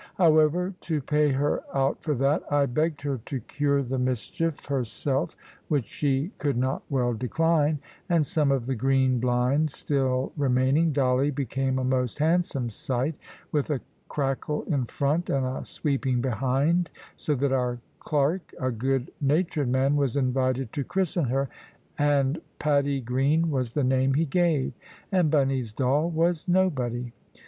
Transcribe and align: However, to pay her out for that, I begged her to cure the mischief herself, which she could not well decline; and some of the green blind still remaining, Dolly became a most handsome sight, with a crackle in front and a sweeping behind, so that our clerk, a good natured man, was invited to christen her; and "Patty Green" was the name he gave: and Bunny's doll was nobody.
However, 0.15 0.73
to 0.81 0.99
pay 0.99 1.29
her 1.33 1.61
out 1.75 2.01
for 2.01 2.15
that, 2.15 2.41
I 2.51 2.65
begged 2.65 3.03
her 3.03 3.19
to 3.23 3.39
cure 3.39 3.83
the 3.83 3.99
mischief 3.99 4.65
herself, 4.65 5.35
which 5.67 5.85
she 5.85 6.31
could 6.39 6.57
not 6.57 6.81
well 6.89 7.13
decline; 7.13 7.77
and 8.09 8.25
some 8.25 8.51
of 8.51 8.65
the 8.65 8.73
green 8.73 9.19
blind 9.19 9.69
still 9.69 10.31
remaining, 10.35 10.91
Dolly 10.91 11.29
became 11.29 11.77
a 11.77 11.83
most 11.83 12.17
handsome 12.17 12.71
sight, 12.71 13.13
with 13.51 13.69
a 13.69 13.79
crackle 14.09 14.63
in 14.63 14.85
front 14.85 15.29
and 15.29 15.45
a 15.45 15.63
sweeping 15.65 16.19
behind, 16.19 16.89
so 17.15 17.35
that 17.35 17.51
our 17.51 17.77
clerk, 17.99 18.55
a 18.59 18.71
good 18.71 19.11
natured 19.21 19.67
man, 19.69 19.95
was 19.97 20.15
invited 20.15 20.73
to 20.73 20.83
christen 20.83 21.25
her; 21.25 21.47
and 21.99 22.41
"Patty 22.57 23.01
Green" 23.01 23.51
was 23.51 23.73
the 23.73 23.83
name 23.83 24.15
he 24.15 24.25
gave: 24.25 24.73
and 25.11 25.29
Bunny's 25.29 25.75
doll 25.75 26.09
was 26.09 26.47
nobody. 26.47 27.13